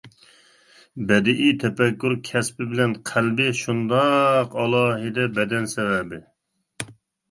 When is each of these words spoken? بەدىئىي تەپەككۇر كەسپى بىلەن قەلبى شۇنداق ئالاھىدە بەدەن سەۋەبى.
بەدىئىي 1.11 1.53
تەپەككۇر 1.65 2.17
كەسپى 2.31 2.69
بىلەن 2.73 2.97
قەلبى 3.13 3.49
شۇنداق 3.63 4.61
ئالاھىدە 4.61 5.31
بەدەن 5.41 5.75
سەۋەبى. 5.79 6.27